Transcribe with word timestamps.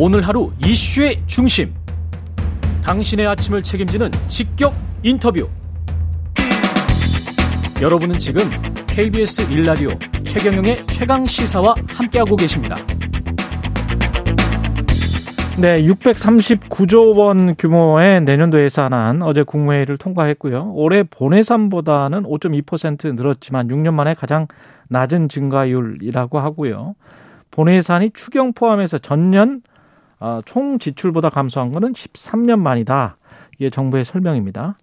오늘 0.00 0.20
하루 0.20 0.52
이슈의 0.64 1.20
중심. 1.26 1.74
당신의 2.84 3.26
아침을 3.26 3.64
책임지는 3.64 4.12
직격 4.28 4.72
인터뷰. 5.02 5.48
여러분은 7.82 8.16
지금 8.16 8.42
KBS 8.86 9.50
일라디오 9.50 9.90
최경영의 10.22 10.86
최강 10.86 11.26
시사와 11.26 11.74
함께하고 11.88 12.36
계십니다. 12.36 12.76
네, 15.60 15.82
639조 15.82 17.16
원 17.16 17.56
규모의 17.56 18.20
내년도 18.22 18.62
예산안 18.62 19.22
어제 19.22 19.42
국무회의를 19.42 19.98
통과했고요. 19.98 20.74
올해 20.74 21.02
본예산보다는 21.02 22.22
5.2% 22.22 23.16
늘었지만 23.16 23.66
6년 23.66 23.94
만에 23.94 24.14
가장 24.14 24.46
낮은 24.90 25.28
증가율이라고 25.28 26.38
하고요. 26.38 26.94
본예산이 27.50 28.12
추경 28.14 28.52
포함해서 28.52 28.98
전년 28.98 29.62
어, 30.20 30.40
총 30.44 30.78
지출보다 30.78 31.30
감소한 31.30 31.72
것은 31.72 31.92
13년 31.92 32.58
만이다. 32.58 33.16
이게 33.58 33.70
정부의 33.70 34.04
설명입니다. 34.04 34.78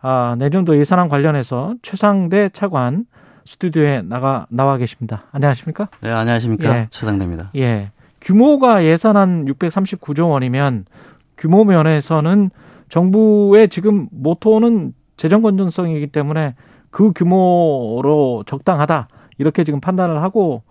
아, 0.00 0.36
내년도 0.38 0.78
예산안 0.78 1.08
관련해서 1.08 1.74
최상대 1.82 2.50
차관 2.50 3.06
스튜디오에 3.44 4.02
나가 4.02 4.46
나와 4.50 4.76
계십니다. 4.76 5.24
안녕하십니까? 5.32 5.88
네, 6.00 6.10
안녕하십니까? 6.10 6.68
예. 6.68 6.86
최상대입니다. 6.90 7.50
예. 7.56 7.90
규모가 8.20 8.84
예산안 8.84 9.46
639조 9.46 10.30
원이면 10.30 10.84
규모 11.36 11.64
면에서는 11.64 12.50
정부의 12.88 13.68
지금 13.68 14.08
모토는 14.10 14.92
재정 15.16 15.42
건전성이기 15.42 16.08
때문에 16.08 16.54
그 16.90 17.12
규모로 17.12 18.44
적당하다. 18.46 19.08
이렇게 19.38 19.64
지금 19.64 19.80
판단을 19.80 20.22
하고 20.22 20.62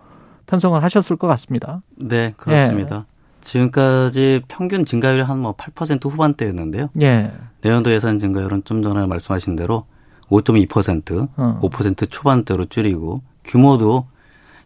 편성을 0.46 0.82
하셨을 0.82 1.16
것 1.16 1.26
같습니다. 1.26 1.82
네, 1.96 2.34
그렇습니다. 2.36 3.06
예. 3.08 3.17
지금까지 3.42 4.42
평균 4.48 4.84
증가율이 4.84 5.22
한 5.22 5.38
뭐 5.40 5.54
8% 5.54 6.10
후반대였는데요. 6.10 6.90
예. 7.00 7.32
내년도 7.60 7.92
예산 7.92 8.18
증가율은 8.18 8.64
좀 8.64 8.82
전에 8.82 9.06
말씀하신 9.06 9.56
대로 9.56 9.86
5.2%, 10.28 11.28
어. 11.36 11.58
5% 11.62 12.10
초반대로 12.10 12.66
줄이고 12.66 13.22
규모도 13.44 14.06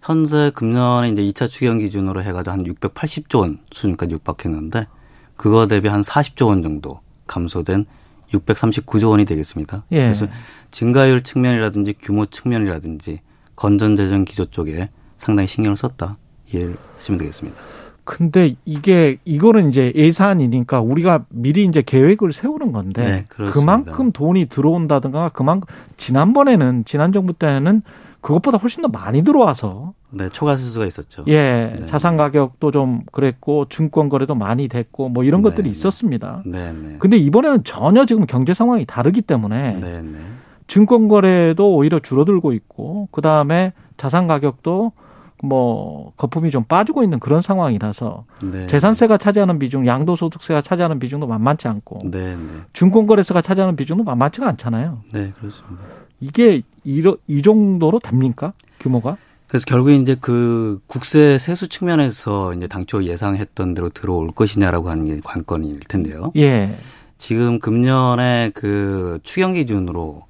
현재 0.03 0.51
금년에 0.55 1.11
이제 1.11 1.23
2차 1.23 1.49
추경 1.49 1.79
기준으로 1.79 2.23
해가지고 2.23 2.51
한 2.53 2.65
680조 2.65 3.41
원 3.41 3.59
수준까지 3.71 4.15
육박했는데 4.15 4.87
그거 5.37 5.67
대비 5.67 5.89
한 5.89 6.03
40조 6.03 6.49
원 6.49 6.63
정도 6.63 7.01
감소된 7.27 7.87
639조 8.33 9.11
원이 9.11 9.25
되겠습니다. 9.27 9.85
예. 9.93 10.05
그래서 10.05 10.27
증가율 10.71 11.23
측면이라든지 11.23 11.95
규모 12.01 12.27
측면이라든지 12.27 13.21
건전재정 13.57 14.25
기조 14.25 14.47
쪽에 14.47 14.89
상당히 15.19 15.47
신경을 15.47 15.77
썼다 15.77 16.17
이해하시면 16.53 17.19
되겠습니다. 17.19 17.61
근데 18.05 18.57
이게 18.65 19.19
이거는 19.25 19.69
이제 19.69 19.93
예산이니까 19.95 20.81
우리가 20.81 21.25
미리 21.29 21.65
이제 21.65 21.83
계획을 21.83 22.33
세우는 22.33 22.73
건데 22.73 23.03
네, 23.03 23.25
그만큼 23.51 24.11
돈이 24.11 24.47
들어온다든가 24.47 25.29
그만큼 25.31 25.73
지난번에는 25.97 26.85
지난 26.85 27.13
정부 27.13 27.33
때는 27.33 27.83
그것보다 28.21 28.59
훨씬 28.59 28.83
더 28.83 28.89
많이 28.89 29.23
들어와서 29.23 29.95
네, 30.11 30.29
초과 30.29 30.57
세수가 30.57 30.87
있었죠. 30.87 31.25
예, 31.29 31.75
네. 31.79 31.87
자산 31.87 32.17
가격도 32.17 32.71
좀 32.71 33.03
그랬고 33.11 33.67
증권 33.69 34.09
거래도 34.09 34.35
많이 34.35 34.69
됐고 34.69 35.09
뭐 35.09 35.25
이런 35.25 35.43
네, 35.43 35.51
것들이 35.51 35.65
네. 35.65 35.71
있었습니다. 35.71 36.43
네, 36.45 36.73
네. 36.73 36.97
근데 36.99 37.17
이번에는 37.17 37.65
전혀 37.65 38.05
지금 38.05 38.27
경제 38.27 38.55
상황이 38.55 38.85
다르기 38.85 39.23
때문에 39.23 39.77
네, 39.81 40.03
네. 40.03 40.19
증권 40.67 41.09
거래도 41.09 41.75
오히려 41.75 41.99
줄어들고 41.99 42.53
있고 42.53 43.09
그다음에 43.11 43.73
자산 43.97 44.27
가격도 44.27 44.93
뭐 45.45 46.13
거품이 46.17 46.53
좀 46.53 46.63
빠지고 46.63 47.03
있는 47.03 47.19
그런 47.19 47.43
상황이라서 47.43 48.25
네. 48.45 48.67
재산세가 48.69 49.19
차지하는 49.19 49.59
비중, 49.59 49.87
양도소득세가 49.87 50.63
차지하는 50.63 51.01
비중도 51.01 51.27
만만치 51.27 51.67
않고 51.67 51.99
네, 52.05 52.37
네. 52.37 52.43
증권거래세가 52.73 53.43
차지하는 53.43 53.75
비중도 53.75 54.05
만만치가 54.05 54.47
않잖아요. 54.51 55.01
네, 55.13 55.33
그렇습니다. 55.37 55.85
이게 56.21 56.63
이러, 56.85 57.17
이 57.27 57.43
정도로 57.43 57.99
됩니까? 57.99 58.53
규모가? 58.79 59.17
그래서 59.49 59.65
결국에 59.67 59.97
이제 59.97 60.17
그 60.19 60.81
국세 60.87 61.37
세수 61.39 61.69
측면에서 61.69 62.55
이제 62.55 62.69
당초 62.69 63.03
예상했던 63.03 63.75
대로 63.75 63.89
들어올 63.89 64.31
것이냐라고 64.31 64.91
하는 64.91 65.05
게 65.07 65.21
관건일 65.23 65.81
텐데요. 65.81 66.33
예. 66.37 66.79
지금 67.19 67.59
금년에 67.59 68.53
그 68.55 69.19
추경 69.25 69.55
기준으로 69.55 70.25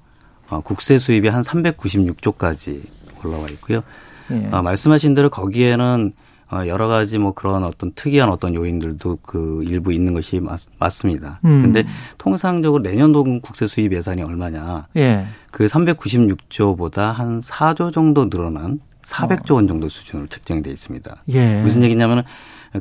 어, 0.49 0.61
국세 0.61 0.97
수입이 0.97 1.27
한 1.27 1.43
396조까지 1.43 2.81
올라와 3.23 3.47
있고요. 3.49 3.83
예. 4.31 4.49
어, 4.51 4.61
말씀하신 4.61 5.13
대로 5.13 5.29
거기에는 5.29 6.13
어, 6.51 6.67
여러 6.67 6.87
가지 6.87 7.17
뭐 7.17 7.33
그런 7.33 7.63
어떤 7.63 7.91
특이한 7.93 8.29
어떤 8.29 8.53
요인들도 8.53 9.19
그 9.23 9.63
일부 9.65 9.91
있는 9.91 10.13
것이 10.13 10.39
맞, 10.39 10.59
맞습니다. 10.77 11.39
음. 11.45 11.63
근데 11.63 11.83
통상적으로 12.17 12.83
내년도 12.83 13.23
국세 13.41 13.65
수입 13.65 13.93
예산이 13.93 14.21
얼마냐? 14.21 14.87
예. 14.97 15.25
그 15.51 15.65
396조보다 15.65 17.11
한 17.11 17.39
4조 17.39 17.91
정도 17.91 18.29
늘어난 18.29 18.79
400조 19.03 19.55
원 19.55 19.67
정도 19.67 19.89
수준으로 19.89 20.27
책정이 20.27 20.61
돼 20.61 20.71
있습니다. 20.71 21.23
예. 21.29 21.61
무슨 21.61 21.81
얘기냐면은 21.83 22.23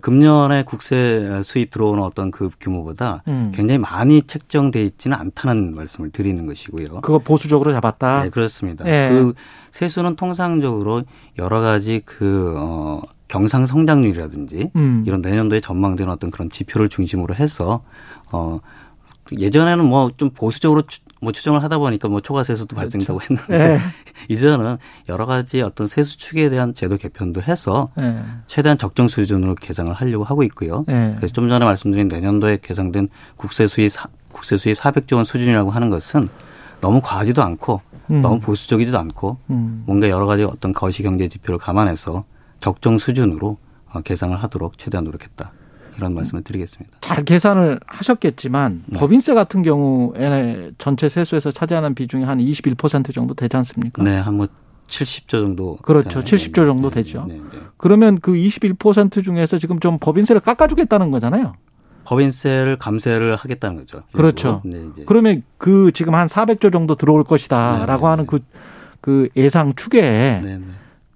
금년에 0.01 0.65
국세 0.65 1.43
수입 1.45 1.71
들어오는 1.71 2.03
어떤 2.03 2.31
그 2.31 2.49
규모보다 2.61 3.23
음. 3.29 3.53
굉장히 3.55 3.79
많이 3.79 4.23
책정돼 4.23 4.83
있지는 4.85 5.17
않다는 5.17 5.75
말씀을 5.75 6.11
드리는 6.11 6.47
것이고요. 6.47 7.01
그거 7.03 7.19
보수적으로 7.19 7.73
잡았다. 7.73 8.23
네, 8.25 8.31
그렇습니다. 8.31 8.87
예. 8.87 9.11
그 9.11 9.35
세수는 9.73 10.17
통상적으로 10.17 11.03
여러 11.39 11.61
가지 11.61 12.03
그 12.05 12.55
어, 12.57 13.01
경상 13.29 13.67
성장률이라든지 13.67 14.71
음. 14.77 15.05
이런 15.07 15.23
내년도에 15.23 15.61
전망되는 15.61 16.13
어떤 16.13 16.31
그런 16.31 16.51
지표를 16.51 16.89
중심으로 16.89 17.35
해서 17.35 17.83
어 18.31 18.61
예전에는 19.39 19.85
뭐 19.85 20.11
좀 20.17 20.31
보수적으로 20.31 20.83
뭐 21.21 21.33
추정을 21.33 21.63
하다 21.63 21.79
보니까 21.79 22.09
뭐 22.09 22.21
초과 22.21 22.45
세수도 22.45 22.77
그렇죠. 22.77 22.99
발생되고 22.99 23.21
했는데 23.23 23.59
네. 23.59 23.79
이제는 24.29 24.77
여러 25.09 25.27
가지 25.27 25.63
어떤 25.63 25.87
세수 25.87 26.19
축에 26.19 26.51
대한 26.51 26.75
제도 26.75 26.97
개편도 26.97 27.43
해서 27.43 27.91
네. 27.97 28.23
최대한 28.47 28.79
적정 28.79 29.09
수준으로 29.09 29.55
계산을 29.55 29.93
하려고 29.93 30.25
하고 30.25 30.43
있고요. 30.45 30.85
네. 30.87 31.15
그래서 31.17 31.33
좀 31.33 31.49
전에 31.49 31.65
말씀드린 31.65 32.09
내년도에 32.09 32.59
계상된 32.63 33.09
국세 33.37 33.67
수입 33.67 33.93
국세 34.33 34.57
수입 34.57 34.79
400조 34.79 35.17
원 35.17 35.25
수준이라고 35.25 35.71
하는 35.71 35.91
것은 35.91 36.29
너무 36.81 37.01
과하지도 37.03 37.43
않고 37.43 37.81
음. 38.11 38.21
너무 38.21 38.41
보수적이지도 38.41 38.99
않고 38.99 39.39
음. 39.51 39.85
뭔가 39.87 40.09
여러 40.09 40.27
가지 40.27 40.43
어떤 40.43 40.73
거시 40.73 41.03
경제 41.03 41.29
지표를 41.29 41.59
감안해서 41.59 42.25
적정 42.61 42.99
수준으로 42.99 43.59
어, 43.93 44.01
계산을 44.01 44.37
하도록 44.37 44.77
최대한 44.79 45.05
노력했다. 45.05 45.53
이런 45.97 46.15
말씀을 46.15 46.43
드리겠습니다. 46.43 46.99
잘 47.01 47.25
계산을 47.25 47.81
하셨겠지만 47.87 48.85
네. 48.87 48.99
법인세 48.99 49.35
같은 49.35 49.63
경우에 49.63 50.73
전체 50.79 51.09
세수에서 51.09 51.53
차지하는 51.53 51.95
비중이 51.95 52.25
한 52.25 52.39
21% 52.39 53.15
정도 53.15 53.35
되지 53.35 53.57
않습니까? 53.57 54.03
네, 54.03 54.17
한뭐 54.19 54.47
70조 54.89 55.29
정도. 55.29 55.77
그렇죠. 55.77 56.21
70조 56.21 56.55
정도 56.67 56.91
네, 56.91 57.03
되죠. 57.03 57.25
네, 57.29 57.35
네. 57.35 57.59
그러면 57.77 58.19
그 58.21 58.33
21% 58.33 59.25
중에서 59.25 59.59
지금 59.59 59.81
좀 59.81 59.99
법인세를 59.99 60.41
깎아주겠다는 60.41 61.11
거잖아요. 61.11 61.55
법인세를 62.05 62.77
감세를 62.79 63.37
하겠다는 63.37 63.77
거죠. 63.77 64.03
그렇죠. 64.13 64.61
네, 64.65 64.85
그러면 65.07 65.43
그 65.57 65.93
지금 65.95 66.15
한 66.15 66.27
400조 66.27 66.73
정도 66.73 66.95
들어올 66.97 67.25
것이다라고 67.25 68.07
네, 68.07 68.11
하는 68.11 68.27
그, 68.27 68.41
그 69.01 69.29
예상 69.37 69.75
추계에 69.75 70.43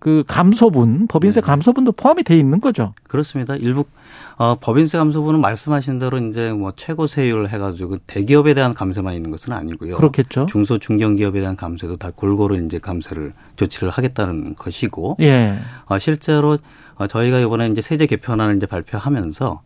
그 0.06 0.22
감소분, 0.28 1.08
법인세 1.08 1.40
감소분도 1.40 1.90
포함이 1.90 2.22
돼 2.22 2.38
있는 2.38 2.60
거죠. 2.60 2.94
그렇습니다. 3.08 3.56
일부 3.56 3.86
어, 4.36 4.56
법인세 4.60 4.98
감소분은 4.98 5.40
말씀하신 5.40 5.98
대로 5.98 6.18
이제 6.18 6.52
뭐 6.52 6.72
최고 6.76 7.08
세율 7.08 7.48
해가지고 7.48 7.98
대기업에 8.06 8.54
대한 8.54 8.72
감세만 8.72 9.14
있는 9.14 9.32
것은 9.32 9.52
아니고요. 9.52 9.96
그렇겠죠. 9.96 10.46
중소 10.46 10.78
중견 10.78 11.16
기업에 11.16 11.40
대한 11.40 11.56
감세도 11.56 11.96
다 11.96 12.12
골고루 12.14 12.56
이제 12.64 12.78
감세를 12.78 13.32
조치를 13.56 13.90
하겠다는 13.90 14.54
것이고. 14.54 15.16
예. 15.22 15.58
어, 15.86 15.98
실제로 15.98 16.58
어, 16.94 17.08
저희가 17.08 17.40
이번에 17.40 17.66
이제 17.66 17.80
세제 17.80 18.06
개편안을 18.06 18.54
이제 18.54 18.66
발표하면서 18.66 19.60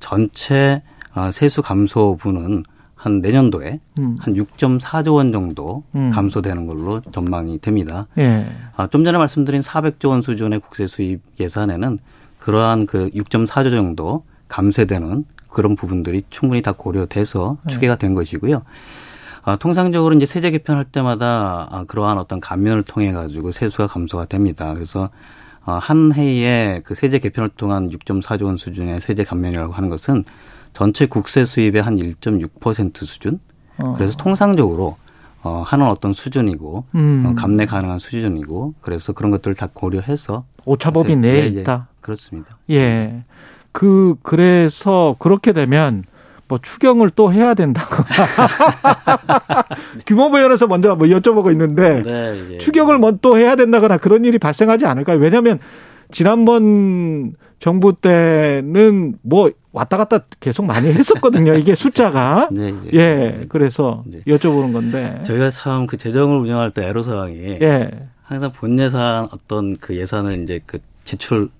전체 0.00 0.82
어, 1.14 1.30
세수 1.30 1.62
감소분은 1.62 2.64
한 3.04 3.20
내년도에 3.20 3.80
음. 3.98 4.16
한 4.18 4.32
6.4조 4.32 5.16
원 5.16 5.30
정도 5.30 5.84
음. 5.94 6.10
감소되는 6.10 6.66
걸로 6.66 7.02
전망이 7.12 7.58
됩니다. 7.58 8.06
예. 8.16 8.46
아, 8.76 8.86
좀 8.86 9.04
전에 9.04 9.18
말씀드린 9.18 9.60
400조 9.60 10.08
원 10.08 10.22
수준의 10.22 10.60
국세 10.60 10.86
수입 10.86 11.20
예산에는 11.38 11.98
그러한 12.38 12.86
그 12.86 13.10
6.4조 13.10 13.72
정도 13.72 14.24
감세되는 14.48 15.26
그런 15.50 15.76
부분들이 15.76 16.22
충분히 16.30 16.62
다 16.62 16.72
고려돼서 16.72 17.58
네. 17.64 17.74
추계가 17.74 17.96
된 17.96 18.14
것이고요. 18.14 18.62
아, 19.42 19.56
통상적으로 19.56 20.14
이제 20.14 20.24
세제 20.24 20.50
개편할 20.50 20.84
때마다 20.84 21.68
아, 21.70 21.84
그러한 21.86 22.16
어떤 22.16 22.40
감면을 22.40 22.84
통해 22.84 23.12
가지고 23.12 23.52
세수가 23.52 23.88
감소가 23.88 24.24
됩니다. 24.24 24.72
그래서 24.72 25.10
아, 25.66 25.74
한 25.74 26.14
해에 26.14 26.80
그 26.82 26.94
세제 26.94 27.18
개편을 27.18 27.50
통한 27.50 27.90
6.4조 27.90 28.46
원 28.46 28.56
수준의 28.56 29.02
세제 29.02 29.24
감면이라고 29.24 29.74
하는 29.74 29.90
것은 29.90 30.24
전체 30.74 31.06
국세 31.06 31.44
수입의 31.44 31.80
한 31.80 31.96
1.6% 31.96 33.06
수준. 33.06 33.38
어. 33.78 33.94
그래서 33.96 34.16
통상적으로 34.16 34.96
어, 35.42 35.62
하는 35.64 35.86
어떤 35.86 36.12
수준이고 36.12 36.84
음. 36.94 37.24
어, 37.26 37.34
감내 37.34 37.64
가능한 37.64 37.98
수준이고 37.98 38.74
그래서 38.80 39.12
그런 39.12 39.30
것들을 39.30 39.54
다 39.54 39.68
고려해서 39.72 40.44
오차법이 40.64 41.16
내에 41.16 41.32
예, 41.32 41.42
예. 41.42 41.60
있다. 41.60 41.88
그렇습니다. 42.00 42.58
예. 42.70 43.24
그 43.72 44.16
그래서 44.22 45.16
그렇게 45.18 45.52
되면 45.52 46.04
뭐 46.48 46.58
추경을 46.60 47.10
또 47.10 47.32
해야 47.32 47.54
된다거나 47.54 48.04
규모부연에서 50.06 50.66
먼저 50.66 50.94
뭐 50.94 51.06
여쭤보고 51.08 51.50
있는데 51.52 52.02
네, 52.02 52.54
예. 52.54 52.58
추경을 52.58 52.98
뭐또 52.98 53.38
해야 53.38 53.56
된다거나 53.56 53.98
그런 53.98 54.24
일이 54.24 54.38
발생하지 54.38 54.86
않을까요? 54.86 55.18
왜냐하면 55.18 55.58
지난번 56.10 57.34
정부 57.58 57.94
때는 57.94 59.16
뭐 59.22 59.50
왔다 59.74 59.96
갔다 59.96 60.20
계속 60.40 60.64
많이 60.64 60.88
했었거든요. 60.92 61.54
이게 61.54 61.74
숫자가. 61.76 62.48
네, 62.52 62.72
예. 62.94 62.98
예. 62.98 63.46
그래서 63.48 64.02
네. 64.06 64.20
여쭤보는 64.26 64.72
건데. 64.72 65.20
저희가 65.26 65.50
참 65.50 65.86
그 65.86 65.96
재정을 65.96 66.38
운영할 66.38 66.70
때 66.70 66.86
애로 66.86 67.02
사항이 67.02 67.36
예. 67.60 67.90
항상 68.22 68.52
본 68.52 68.78
예산 68.78 69.28
어떤 69.32 69.76
그 69.76 69.96
예산을 69.96 70.42
이제 70.42 70.60
그 70.64 70.78
제출 71.02 71.50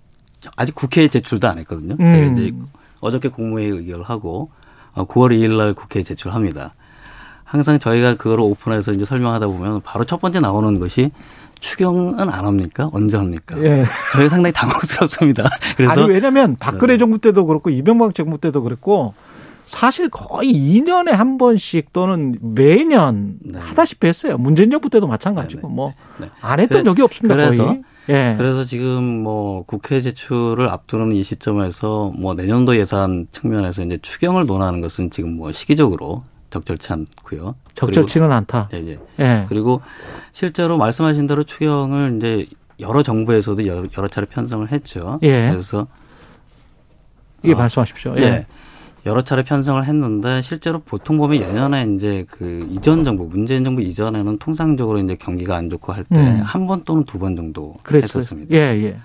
아직 0.57 0.75
국회에 0.75 1.09
제출도 1.09 1.47
안 1.49 1.59
했거든요. 1.59 1.97
음. 2.01 2.33
이제 2.37 2.53
어저께 3.01 3.29
국무회의 3.29 3.71
의결을 3.71 4.05
하고 4.05 4.51
9월 4.95 5.27
어, 5.27 5.29
2일 5.35 5.59
날 5.59 5.75
국회에 5.75 6.03
제출합니다. 6.05 6.75
항상 7.43 7.79
저희가 7.79 8.17
그거를 8.17 8.43
오픈해서 8.45 8.93
이제 8.93 9.05
설명하다 9.05 9.47
보면 9.49 9.81
바로 9.83 10.05
첫 10.05 10.21
번째 10.21 10.41
나오는 10.41 10.79
것이 10.81 11.11
추경은 11.65 12.21
안 12.21 12.45
합니까? 12.45 12.91
언제 12.93 13.17
합니까? 13.17 13.57
예. 13.65 13.87
저희 14.13 14.29
상당히 14.29 14.53
당황스럽습니다. 14.53 15.45
그래서 15.77 16.03
아니 16.03 16.13
왜냐하면 16.13 16.57
박근혜 16.61 16.95
네. 16.95 16.99
정부 16.99 17.19
때도 17.19 17.47
그렇고 17.47 17.71
이명박 17.71 18.15
정부 18.15 18.37
때도 18.37 18.63
그랬고 18.63 19.15
사실 19.65 20.11
거의 20.11 20.53
2년에 20.53 21.13
한 21.13 21.39
번씩 21.39 21.95
또는 21.95 22.37
매년 22.43 23.39
네. 23.41 23.59
하다시피 23.59 24.07
했어요. 24.07 24.37
문재인 24.37 24.71
정부 24.71 24.91
때도 24.91 25.07
마찬가지고 25.07 25.69
네. 25.69 25.75
뭐안 25.75 25.95
네. 26.21 26.29
했던 26.65 26.69
그래, 26.69 26.85
적이 26.85 27.03
없습니다. 27.03 27.35
그래서 27.35 27.65
거의. 27.65 27.83
예. 28.11 28.35
그래서 28.37 28.65
지금 28.65 29.23
뭐 29.23 29.65
국회 29.65 30.03
제출을 30.03 30.69
앞두는 30.69 31.13
이 31.13 31.23
시점에서 31.23 32.13
뭐 32.19 32.35
내년도 32.35 32.77
예산 32.77 33.27
측면에서 33.33 33.83
이제 33.83 33.99
추경을 34.03 34.45
논하는 34.45 34.83
것은 34.83 35.09
지금 35.09 35.39
뭐 35.39 35.51
시기적으로 35.51 36.25
적절치 36.55 36.93
않고요. 36.93 37.56
적절치는 37.75 38.31
않다. 38.31 38.69
예, 38.75 38.79
예. 38.87 38.99
예. 39.19 39.47
그리고 39.49 39.83
실제로 40.33 40.79
말씀하신 40.79 41.27
대로 41.27 41.43
추경을 41.43 42.15
이제 42.17 42.47
여러 42.79 43.03
정부에서도 43.03 43.67
여러, 43.67 43.89
여러 43.99 44.09
차례 44.09 44.27
편성을 44.27 44.71
했죠. 44.71 45.19
예. 45.25 45.51
그래서 45.51 45.87
예, 47.45 47.53
어, 47.53 47.56
말씀하십시오. 47.56 48.15
예. 48.19 48.23
예. 48.23 48.47
여러 49.06 49.21
차례 49.23 49.43
편성을 49.43 49.85
했는데 49.85 50.41
실제로 50.43 50.79
보통 50.79 51.19
보면 51.19 51.39
예년에 51.41 51.89
이제 51.97 52.25
그 52.31 52.67
이전 52.71 53.05
정부 53.05 53.27
문재인 53.27 53.65
정부 53.65 53.83
이전에는 53.83 54.39
통상적으로 54.39 54.99
이제 55.01 55.15
경기가 55.17 55.56
안 55.56 55.69
좋고 55.69 55.93
할 55.93 56.05
때 56.05 56.21
한번 56.45 56.79
음. 56.81 56.85
또는 56.85 57.05
두 57.05 57.19
번 57.19 57.35
정도 57.37 57.75
그랬어요. 57.83 58.05
했었습니다. 58.21 58.55
예, 58.55 58.61
예. 58.83 58.97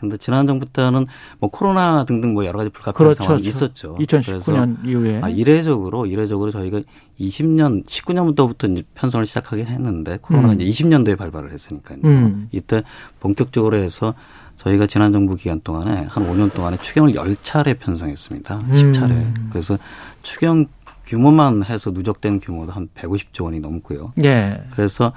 근데 0.00 0.16
지난 0.16 0.46
정부 0.46 0.64
때는 0.64 1.06
뭐 1.38 1.50
코로나 1.50 2.04
등등 2.04 2.32
뭐 2.32 2.46
여러 2.46 2.58
가지 2.58 2.70
불가피한 2.70 2.94
그렇죠. 2.94 3.22
상황이 3.22 3.42
있었죠. 3.46 3.96
2019년 4.00 4.86
이후에 4.86 5.20
아, 5.22 5.28
이례적으로 5.28 6.06
이례적으로 6.06 6.50
저희가 6.50 6.80
20년 7.20 7.86
19년부터부터 7.86 8.72
이제 8.72 8.82
편성을 8.94 9.26
시작하긴 9.26 9.66
했는데 9.66 10.18
코로나가 10.22 10.54
음. 10.54 10.60
이제 10.60 10.84
20년도에 10.84 11.18
발발을 11.18 11.52
했으니까요. 11.52 11.98
음. 12.04 12.48
이때 12.50 12.82
본격적으로 13.20 13.76
해서 13.76 14.14
저희가 14.56 14.86
지난 14.86 15.12
정부 15.12 15.36
기간 15.36 15.60
동안에 15.60 16.06
한 16.08 16.26
5년 16.26 16.52
동안에 16.52 16.78
추경을 16.80 17.12
10차례 17.12 17.78
편성했습니다. 17.78 18.56
음. 18.56 18.72
10차례. 18.72 19.50
그래서 19.50 19.78
추경 20.22 20.66
규모만 21.06 21.64
해서 21.64 21.90
누적된 21.90 22.40
규모도 22.40 22.72
한 22.72 22.88
150조 22.94 23.44
원이 23.44 23.60
넘고요. 23.60 24.12
예. 24.24 24.62
그래서 24.70 25.12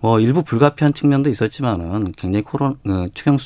뭐 0.00 0.20
일부 0.20 0.42
불가피한 0.42 0.92
측면도 0.92 1.30
있었지만은 1.30 2.12
굉장히 2.12 2.42
코로나 2.42 2.76
어, 2.86 3.06
추경 3.14 3.38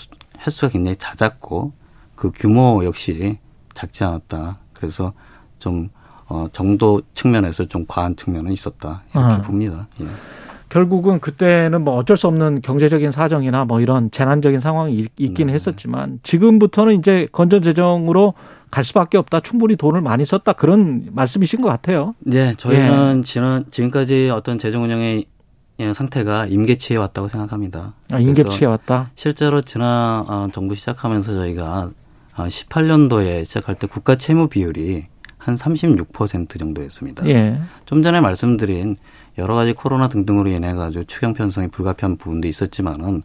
횟수가 0.46 0.70
굉장히 0.70 0.96
잦았고 0.96 1.72
그 2.14 2.30
규모 2.34 2.84
역시 2.84 3.38
작지 3.74 4.04
않았다. 4.04 4.58
그래서 4.72 5.12
좀 5.58 5.88
어, 6.26 6.46
정도 6.52 7.00
측면에서 7.14 7.66
좀 7.66 7.84
과한 7.88 8.16
측면은 8.16 8.52
있었다 8.52 9.02
이렇게 9.14 9.34
아. 9.34 9.42
봅니다. 9.42 9.88
예. 10.00 10.06
결국은 10.68 11.18
그때는 11.18 11.82
뭐 11.82 11.94
어쩔 11.94 12.16
수 12.16 12.26
없는 12.26 12.60
경제적인 12.60 13.10
사정이나 13.10 13.64
뭐 13.64 13.80
이런 13.80 14.10
재난적인 14.10 14.60
상황이 14.60 15.06
있긴 15.16 15.46
네. 15.46 15.54
했었지만 15.54 16.20
지금부터는 16.22 16.98
이제 16.98 17.26
건전 17.32 17.62
재정으로 17.62 18.34
갈 18.70 18.84
수밖에 18.84 19.16
없다. 19.16 19.40
충분히 19.40 19.76
돈을 19.76 20.02
많이 20.02 20.26
썼다. 20.26 20.52
그런 20.52 21.08
말씀이신 21.12 21.62
것 21.62 21.68
같아요. 21.68 22.14
네, 22.18 22.52
저희는 22.54 23.18
예. 23.20 23.22
지난 23.24 23.64
지금까지 23.70 24.28
어떤 24.30 24.58
재정 24.58 24.82
운영의 24.82 25.16
예, 25.16 25.24
상태가 25.94 26.46
임계치에 26.46 26.96
왔다고 26.96 27.28
생각합니다. 27.28 27.94
아, 28.10 28.18
임계치에 28.18 28.66
왔다? 28.66 29.10
실제로 29.14 29.62
지난 29.62 30.24
어, 30.28 30.48
정부 30.52 30.74
시작하면서 30.74 31.34
저희가 31.34 31.90
18년도에 32.34 33.42
어, 33.42 33.44
시작할 33.44 33.76
때 33.76 33.86
국가 33.86 34.16
채무 34.16 34.48
비율이 34.48 35.06
한 35.38 35.54
36% 35.54 36.58
정도였습니다. 36.58 37.26
예. 37.28 37.60
좀 37.86 38.02
전에 38.02 38.20
말씀드린 38.20 38.96
여러 39.38 39.54
가지 39.54 39.72
코로나 39.72 40.08
등등으로 40.08 40.50
인해 40.50 40.74
가지고 40.74 41.04
추경 41.04 41.32
편성이 41.32 41.68
불가피한 41.68 42.16
부분도 42.16 42.48
있었지만은 42.48 43.22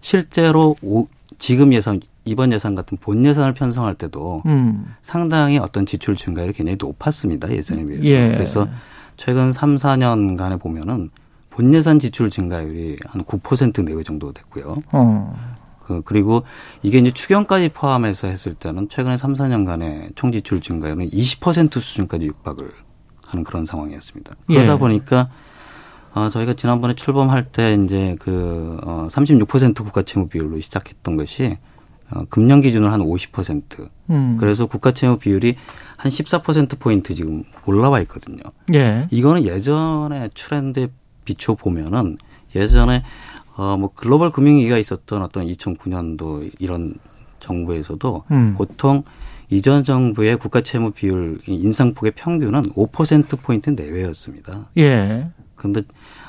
실제로 0.00 0.76
오, 0.82 1.08
지금 1.38 1.72
예산 1.72 2.00
이번 2.24 2.52
예산 2.52 2.74
같은 2.74 2.98
본 2.98 3.24
예산을 3.24 3.54
편성할 3.54 3.94
때도 3.94 4.42
음. 4.46 4.94
상당히 5.02 5.58
어떤 5.58 5.86
지출 5.86 6.16
증가율이 6.16 6.52
굉장히 6.52 6.76
높았습니다 6.80 7.50
예산에 7.52 7.84
비해서. 7.84 8.04
예. 8.04 8.28
그래서 8.28 8.68
최근 9.16 9.52
3, 9.52 9.76
4년간에 9.76 10.60
보면은 10.60 11.10
본 11.56 11.72
예산 11.72 11.98
지출 11.98 12.28
증가율이 12.28 12.98
한 13.06 13.22
9% 13.22 13.82
내외 13.82 14.02
정도 14.02 14.30
됐고요. 14.30 14.82
어. 14.92 15.54
그, 15.80 16.02
그리고 16.04 16.42
이게 16.82 16.98
이제 16.98 17.10
추경까지 17.10 17.70
포함해서 17.70 18.26
했을 18.26 18.52
때는 18.52 18.90
최근에 18.90 19.16
3, 19.16 19.32
4년간의 19.32 20.14
총 20.16 20.32
지출 20.32 20.60
증가율은 20.60 21.08
20% 21.08 21.80
수준까지 21.80 22.26
육박을 22.26 22.70
하는 23.24 23.42
그런 23.42 23.64
상황이었습니다. 23.64 24.34
그러다 24.46 24.74
예. 24.74 24.78
보니까 24.78 25.30
어, 26.14 26.28
저희가 26.28 26.52
지난번에 26.54 26.94
출범할 26.94 27.52
때 27.52 27.78
이제 27.82 28.16
그, 28.20 28.76
어, 28.84 29.08
36% 29.10 29.76
국가 29.76 30.02
채무 30.02 30.28
비율로 30.28 30.60
시작했던 30.60 31.16
것이 31.16 31.56
어, 32.10 32.24
금년 32.28 32.60
기준으로 32.60 32.92
한 32.92 33.00
50%. 33.00 33.88
음. 34.10 34.36
그래서 34.38 34.66
국가 34.66 34.92
채무 34.92 35.18
비율이 35.18 35.56
한 35.96 36.12
14%포인트 36.12 37.14
지금 37.14 37.44
올라와 37.64 38.00
있거든요. 38.00 38.42
예. 38.74 39.08
이거는 39.10 39.44
예전에 39.46 40.28
트렌드에 40.34 40.88
비춰 41.26 41.54
보면은 41.54 42.16
예전에 42.54 43.02
어 43.56 43.76
뭐 43.76 43.90
글로벌 43.94 44.30
금융위기가 44.32 44.78
있었던 44.78 45.22
어떤 45.22 45.46
2009년도 45.46 46.50
이런 46.58 46.94
정부에서도 47.40 48.24
음. 48.30 48.54
보통 48.56 49.02
이전 49.48 49.84
정부의 49.84 50.36
국가 50.38 50.60
채무 50.60 50.90
비율 50.90 51.38
인상폭의 51.46 52.12
평균은 52.16 52.70
5% 52.70 53.40
포인트 53.42 53.70
내외였습니다. 53.70 54.66
예. 54.78 55.28
근데 55.54 55.82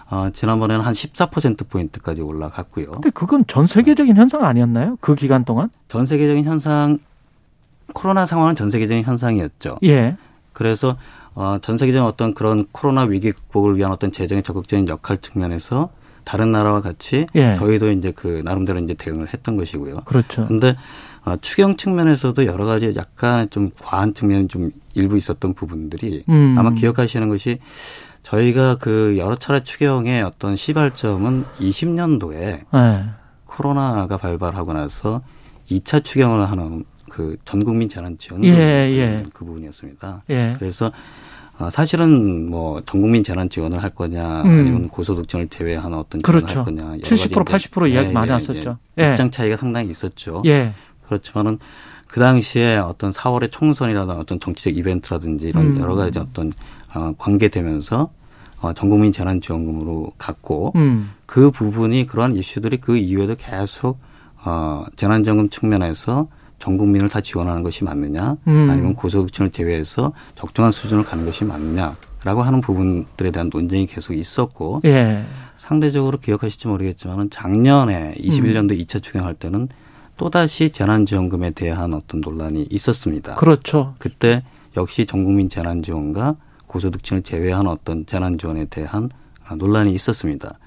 어, 0.10 0.30
지난번에는 0.32 0.86
한 0.86 0.94
14% 0.94 1.68
포인트까지 1.68 2.22
올라갔고요. 2.22 2.92
근데 2.92 3.10
그건 3.10 3.44
전 3.48 3.68
세계적인 3.68 4.16
현상 4.16 4.44
아니었나요? 4.46 4.98
그 5.02 5.16
기간 5.16 5.44
동안? 5.44 5.70
전 5.90 6.06
세계적인 6.06 6.46
현상 6.46 7.00
코로나 7.94 8.26
상황은 8.26 8.56
전 8.56 8.70
세계적인 8.70 9.04
현상이었죠. 9.04 9.80
예. 9.84 10.16
그래서 10.54 10.98
어, 11.40 11.60
전 11.62 11.78
세계적인 11.78 12.04
어떤 12.04 12.34
그런 12.34 12.66
코로나 12.72 13.04
위기 13.04 13.32
극복을 13.32 13.78
위한 13.78 13.92
어떤 13.92 14.12
재정의 14.12 14.42
적극적인 14.42 14.88
역할 14.88 15.20
측면에서 15.20 15.90
다른 16.24 16.52
나라와 16.52 16.82
같이 16.82 17.28
예. 17.36 17.54
저희도 17.56 17.92
이제 17.92 18.12
그 18.12 18.42
나름대로 18.44 18.80
이제 18.80 18.96
대응을 18.96 19.32
했던 19.32 19.56
것이고요. 19.56 19.98
그렇죠. 20.06 20.48
근데 20.48 20.76
어, 21.26 21.38
추경 21.40 21.78
측면에서도 21.78 22.44
여러 22.48 22.66
가지 22.66 22.92
약간 22.96 23.52
좀 23.52 23.70
과한 23.80 24.16
측면이 24.16 24.48
좀 24.48 24.72
일부 24.96 25.16
있었던 25.16 25.54
부분들이 25.54 26.24
음. 26.28 26.56
아마 26.58 26.72
기억하시는 26.72 27.30
것이 27.30 27.60
저희가 28.24 28.80
그 28.80 29.16
여러 29.20 29.36
차례 29.36 29.62
추경의 29.62 30.24
어떤 30.24 30.56
시발점은 30.56 31.46
20년도에 31.60 32.62
예. 32.74 33.04
코로나가 33.46 34.18
발발하고 34.18 34.74
나서 34.74 35.22
2차 35.70 36.04
추경을 36.04 36.50
하는 36.50 36.84
그 37.10 37.38
전국민 37.46 37.90
재난 37.90 38.18
지원 38.18 38.44
예, 38.44 38.50
예. 38.50 39.24
그 39.34 39.46
부분이었습니다. 39.46 40.24
예. 40.32 40.56
그래서 40.58 40.92
아, 41.60 41.70
사실은 41.70 42.50
뭐 42.50 42.82
전국민 42.86 43.24
재난 43.24 43.50
지원을 43.50 43.82
할 43.82 43.90
거냐 43.90 44.44
음. 44.44 44.50
아니면 44.50 44.88
고소득층을 44.88 45.48
제외한 45.48 45.94
어떤 45.94 46.22
지원을 46.22 46.42
그렇죠. 46.42 46.60
할 46.60 46.66
거냐 46.66 46.98
70% 46.98 47.46
80% 47.46 47.92
이야기 47.92 48.10
예, 48.10 48.12
많이 48.14 48.32
왔었죠. 48.32 48.78
예, 49.00 49.04
예. 49.04 49.12
입장 49.12 49.32
차이가 49.32 49.58
상당히 49.58 49.90
있었죠. 49.90 50.44
예. 50.46 50.74
그렇지만은 51.06 51.58
그 52.08 52.20
당시에 52.20 52.78
어떤 52.78 53.12
4월의 53.12 53.52
총선이라든가 53.52 54.20
어떤 54.20 54.40
정치적 54.40 54.78
이벤트라든지 54.78 55.48
이런 55.48 55.78
음. 55.78 55.80
여러 55.80 55.96
가지 55.96 56.20
어떤 56.20 56.54
어, 56.94 57.14
관계되면서 57.18 58.12
어, 58.62 58.74
전국민 58.74 59.12
재난지원금으로 59.12 60.14
갔고 60.18 60.74
음. 60.76 61.12
그 61.26 61.52
부분이 61.52 62.06
그러한 62.08 62.36
이슈들이 62.36 62.78
그 62.78 62.98
이후에도 62.98 63.36
계속 63.36 64.00
어, 64.46 64.86
재난지원금 64.96 65.50
측면에서 65.50 66.28
전 66.60 66.78
국민을 66.78 67.10
다 67.10 67.22
지원하는 67.22 67.64
것이 67.64 67.84
맞느냐 67.84 68.38
음. 68.48 68.68
아니면 68.70 68.96
고소득층을 68.96 69.52
제외해서 69.52 70.14
적정한 70.36 70.72
수준을 70.72 71.04
가는 71.04 71.26
것이 71.26 71.46
맞느냐라고 71.46 72.42
하는 72.42 72.62
부분들에 72.62 73.32
대한 73.32 73.50
논쟁이 73.52 73.86
계속 73.86 74.14
있었고 74.14 74.82
예. 74.86 75.24
상대적으로 75.56 76.20
기억하실지 76.20 76.68
모르겠지만은 76.68 77.30
작년에 77.30 78.16
21년도 78.18 78.72
음. 78.72 78.78
2차 78.78 79.02
추경할 79.02 79.34
때는 79.36 79.70
또다시 80.18 80.72
재난지원금에 80.72 81.52
대한 81.52 81.94
어떤 81.94 82.22
논란이 82.22 82.68
있었습니다. 82.72 83.36
그렇죠. 83.36 83.94
그때 84.00 84.44
역시 84.76 85.06
전 85.06 85.24
국민 85.24 85.48
재난지원과 85.50 86.36
고소득층을 86.66 87.22
제외한 87.22 87.68
어떤 87.68 88.06
재난지원에 88.06 88.66
대한 88.66 89.10
논란이 89.56 89.94
있었습니다. 89.94 90.58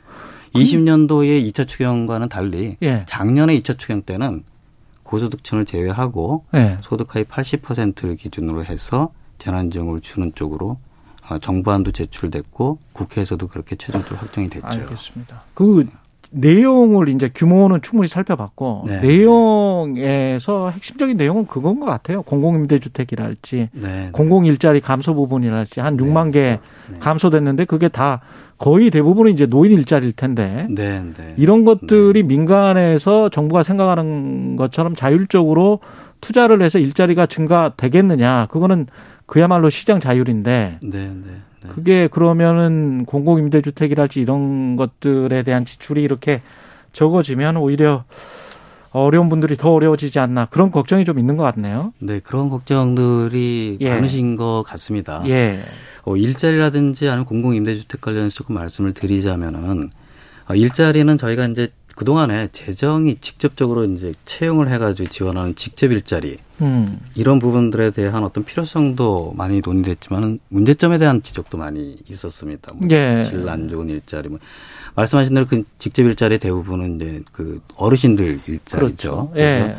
20년도의 0.54 1.48
2차 1.50 1.68
추경과는 1.68 2.28
달리 2.28 2.76
예. 2.82 3.04
작년에 3.08 3.58
2차 3.60 3.78
추경 3.78 4.02
때는 4.02 4.42
고소득층을 5.10 5.66
제외하고 5.66 6.44
예. 6.54 6.78
소득 6.82 7.14
하위 7.14 7.24
80%를 7.24 8.14
기준으로 8.14 8.64
해서 8.64 9.12
재난지원금을 9.38 10.00
주는 10.00 10.32
쪽으로 10.34 10.78
정부안도 11.40 11.92
제출됐고 11.92 12.78
국회에서도 12.92 13.46
그렇게 13.48 13.76
최종적으로 13.76 14.18
확정이 14.18 14.48
됐죠. 14.48 14.66
알겠습니다. 14.66 15.42
그 15.54 15.86
내용을 16.30 17.08
이제 17.08 17.28
규모는 17.34 17.82
충분히 17.82 18.08
살펴봤고 18.08 18.84
네. 18.86 19.00
내용에서 19.00 20.70
핵심적인 20.70 21.16
내용은 21.16 21.46
그건 21.46 21.80
것 21.80 21.86
같아요. 21.86 22.22
공공임대주택이랄지 22.22 23.70
네. 23.72 24.08
공공일자리 24.12 24.80
감소 24.80 25.14
부분이랄지 25.14 25.80
한 25.80 25.96
6만 25.96 26.32
개 26.32 26.60
네. 26.88 26.98
감소됐는데 27.00 27.64
그게 27.64 27.88
다 27.88 28.20
거의 28.58 28.90
대부분은 28.90 29.32
이제 29.32 29.46
노인 29.46 29.72
일자리일 29.72 30.12
텐데 30.12 30.66
네, 30.70 31.02
네. 31.02 31.34
이런 31.36 31.64
것들이 31.64 32.22
네. 32.22 32.28
민간에서 32.28 33.28
정부가 33.30 33.62
생각하는 33.62 34.56
것처럼 34.56 34.94
자율적으로 34.94 35.80
투자를 36.20 36.62
해서 36.62 36.78
일자리가 36.78 37.26
증가되겠느냐 37.26 38.46
그거는 38.50 38.86
그야말로 39.26 39.70
시장 39.70 40.00
자율인데 40.00 40.78
네. 41.62 41.70
그게 41.74 42.08
그러면은 42.08 43.04
공공임대주택이랄지 43.04 44.20
이런 44.20 44.76
것들에 44.76 45.42
대한 45.42 45.64
지출이 45.64 46.02
이렇게 46.02 46.42
적어지면 46.92 47.56
오히려 47.56 48.04
어려운 48.92 49.28
분들이 49.28 49.56
더 49.56 49.72
어려워지지 49.72 50.18
않나 50.18 50.46
그런 50.46 50.70
걱정이 50.70 51.04
좀 51.04 51.18
있는 51.18 51.36
것 51.36 51.44
같네요. 51.44 51.92
네, 52.00 52.20
그런 52.20 52.50
걱정들이 52.50 53.78
예. 53.80 53.90
많으신 53.90 54.36
것 54.36 54.62
같습니다. 54.66 55.22
예. 55.26 55.60
어, 56.04 56.16
일자리라든지 56.16 57.08
아니면 57.08 57.24
공공임대주택 57.24 58.00
관련해서 58.00 58.34
조금 58.34 58.56
말씀을 58.56 58.92
드리자면은 58.94 59.90
어, 60.48 60.54
일자리는 60.54 61.16
저희가 61.18 61.46
이제 61.46 61.70
그동안에 62.00 62.48
재정이 62.52 63.16
직접적으로 63.20 63.84
이제 63.84 64.14
채용을 64.24 64.70
해가지고 64.70 65.10
지원하는 65.10 65.54
직접 65.54 65.92
일자리 65.92 66.38
음. 66.62 66.98
이런 67.14 67.38
부분들에 67.38 67.90
대한 67.90 68.24
어떤 68.24 68.42
필요성도 68.42 69.34
많이 69.36 69.60
논의됐지만 69.62 70.38
문제점에 70.48 70.96
대한 70.96 71.22
지적도 71.22 71.58
많이 71.58 71.94
있었습니다. 72.08 72.72
뭐 72.72 72.88
예. 72.90 73.22
질안 73.28 73.68
좋은 73.68 73.90
일자리 73.90 74.30
뭐 74.30 74.38
말씀하신 74.94 75.34
대로 75.34 75.46
그 75.46 75.62
직접 75.78 76.04
일자리 76.04 76.38
대부분은 76.38 76.96
이제 76.96 77.22
그 77.32 77.60
어르신들 77.76 78.40
일자리죠. 78.46 78.78
그렇죠. 78.78 79.32
예. 79.36 79.76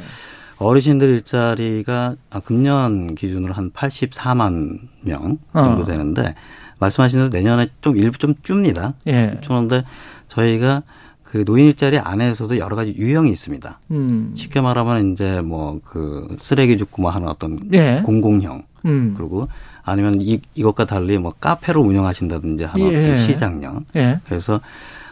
어르신들 0.57 1.09
일자리가 1.09 2.17
금년 2.43 3.15
기준으로 3.15 3.51
한 3.51 3.71
84만 3.71 4.77
명 5.01 5.39
정도 5.55 5.81
어. 5.81 5.83
되는데 5.83 6.35
말씀하신 6.77 7.17
대로 7.17 7.29
내년에 7.29 7.69
좀 7.81 7.97
일부 7.97 8.19
좀 8.19 8.35
줍니다. 8.43 8.93
예. 9.07 9.39
주는데 9.41 9.85
저희가 10.27 10.83
그 11.31 11.45
노인 11.45 11.67
일자리 11.67 11.97
안에서도 11.97 12.57
여러 12.57 12.75
가지 12.75 12.93
유형이 12.97 13.31
있습니다. 13.31 13.79
음. 13.91 14.33
쉽게 14.35 14.59
말하면 14.59 15.13
이제 15.13 15.39
뭐 15.39 15.79
그 15.85 16.35
쓰레기 16.41 16.77
줍고 16.77 17.01
뭐 17.01 17.09
하는 17.09 17.29
어떤 17.29 17.57
예. 17.71 18.01
공공형 18.03 18.63
음. 18.83 19.13
그리고 19.17 19.47
아니면 19.83 20.21
이 20.21 20.41
이것과 20.55 20.85
달리 20.85 21.17
뭐 21.17 21.33
카페를 21.39 21.79
운영하신다든지 21.79 22.65
하는 22.65 22.91
예. 22.91 22.97
어떤 22.97 23.17
시장형. 23.17 23.85
예. 23.95 24.19
그래서 24.25 24.59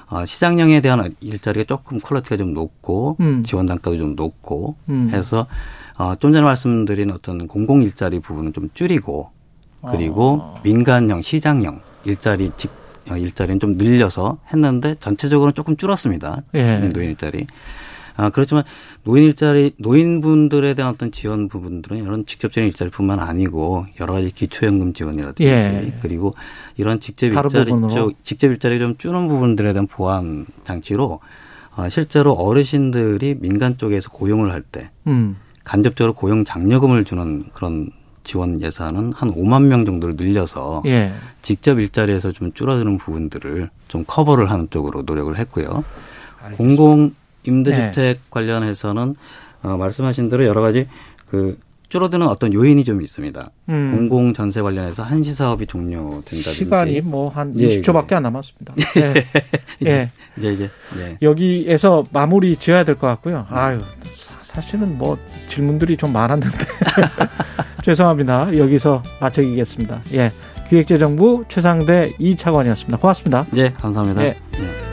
어, 0.10 0.26
시장형에 0.26 0.82
대한 0.82 1.16
일자리가 1.22 1.64
조금 1.64 2.00
quality가 2.00 2.36
좀 2.36 2.54
높고 2.54 3.16
음. 3.22 3.44
지원 3.46 3.66
단가도 3.66 3.98
좀 3.98 4.16
높고 4.18 4.76
음. 4.90 5.12
해서 5.14 5.48
어, 5.98 6.16
좀 6.16 6.34
전에 6.34 6.44
말씀드린 6.44 7.12
어떤 7.12 7.48
공공 7.48 7.82
일자리 7.82 8.20
부분은 8.20 8.52
좀 8.52 8.70
줄이고 8.74 9.30
그리고 9.90 10.40
어. 10.42 10.60
민간형 10.64 11.22
시장형 11.22 11.80
일자리 12.04 12.52
직 12.58 12.72
어, 12.72 12.79
일자리는 13.08 13.60
좀 13.60 13.78
늘려서 13.78 14.38
했는데 14.52 14.96
전체적으로는 15.00 15.54
조금 15.54 15.78
줄었습니다. 15.78 16.44
예. 16.56 16.78
노인 16.94 17.10
일자리. 17.12 17.48
아, 18.20 18.30
그렇지만 18.30 18.66
노인 19.04 19.24
일자리, 19.24 19.72
노인분들에 19.78 20.74
대한 20.74 20.94
어떤 20.94 21.10
지원 21.10 21.48
부분들은 21.48 22.04
이런 22.04 22.26
직접적인 22.26 22.68
일자리뿐만 22.68 23.20
아니고 23.20 23.86
여러 24.02 24.12
가지 24.14 24.30
기초연금 24.32 24.92
지원이라든지 24.92 25.46
예. 25.46 25.94
그리고 26.02 26.34
이런 26.76 27.00
직접 27.00 27.28
일자리 27.28 27.72
쪽, 27.94 28.24
직접 28.26 28.48
일자리 28.48 28.78
좀 28.78 28.98
줄는 28.98 29.30
부분들에 29.30 29.72
대한 29.72 29.88
보완 29.88 30.46
장치로 30.64 31.22
아, 31.76 31.88
실제로 31.88 32.34
어르신들이 32.34 33.38
민간 33.40 33.78
쪽에서 33.78 34.10
고용을 34.10 34.52
할때 34.52 34.90
음. 35.08 35.38
간접적으로 35.64 36.14
고용 36.14 36.44
장려금을 36.44 37.06
주는 37.06 37.46
그런 37.54 37.90
지원 38.30 38.62
예산은 38.62 39.12
한 39.16 39.34
5만 39.34 39.64
명 39.64 39.86
정도를 39.86 40.16
늘려서 40.16 40.84
예. 40.86 41.12
직접 41.42 41.80
일자리에서 41.80 42.32
좀 42.32 42.54
줄어드는 42.54 43.00
부분들을 43.00 43.72
좀 43.88 44.04
커버를 44.06 44.52
하는 44.52 44.68
쪽으로 44.70 45.02
노력을 45.02 45.36
했고요. 45.36 45.84
알겠습니다. 46.44 46.58
공공 46.58 47.16
임대주택 47.44 47.94
네. 48.18 48.20
관련해서는 48.30 49.16
어, 49.64 49.78
말씀하신 49.78 50.30
대로 50.30 50.46
여러 50.46 50.62
가지 50.62 50.88
그 51.28 51.58
줄어드는 51.90 52.28
어떤 52.28 52.54
요인이 52.54 52.84
좀 52.84 53.02
있습니다. 53.02 53.50
음. 53.70 53.92
공공 53.98 54.34
전세 54.34 54.62
관련해서 54.62 55.02
한시 55.02 55.34
사업이 55.34 55.66
종료된다든지 55.66 56.54
시간이 56.54 57.02
뭐한 57.02 57.56
20초밖에 57.56 58.12
예, 58.12 58.16
안 58.18 58.24
남았습니다. 58.24 58.76
예. 58.98 59.26
예. 59.88 60.12
이제 60.38 60.54
이제 60.54 60.70
네. 60.96 61.18
여기에서 61.24 62.04
마무리 62.12 62.56
지어야 62.58 62.84
될 62.84 62.94
것 62.94 63.08
같고요. 63.08 63.48
아유 63.50 63.80
사실은 64.44 65.00
뭐 65.00 65.18
질문들이 65.48 65.98
좀 65.98 66.12
많았는데 66.14 66.58
죄송합니다. 67.90 68.56
여기서 68.56 69.02
마치겠습니다. 69.20 70.02
예. 70.14 70.32
기획재정부 70.70 71.46
최상대 71.50 72.12
이차관이었습니다. 72.20 72.98
고맙습니다. 72.98 73.48
예, 73.56 73.72
감사합니다. 73.72 74.24
예. 74.24 74.89